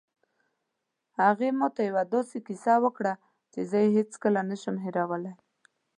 هغې 1.19 1.49
ما 1.59 1.67
ته 1.75 1.81
یوه 1.89 2.03
داسې 2.13 2.37
کیسه 2.47 2.73
وکړه 2.83 3.13
چې 3.51 3.59
زه 3.69 3.77
یې 3.83 3.89
هېڅکله 3.97 4.41
نه 4.49 4.55
شم 4.61 4.75
هیرولی 4.85 5.33